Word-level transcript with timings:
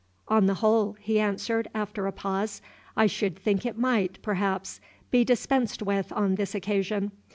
"On 0.27 0.47
the 0.47 0.55
whole," 0.55 0.93
he 0.99 1.19
answered, 1.19 1.67
after 1.75 2.07
a 2.07 2.11
pause, 2.11 2.63
"I 2.97 3.05
should 3.05 3.37
think 3.37 3.67
it 3.67 3.77
might, 3.77 4.19
perhaps, 4.23 4.81
be 5.11 5.23
dispensed 5.23 5.83
with 5.83 6.11
on 6.11 6.33
this 6.33 6.55
occasion. 6.55 7.11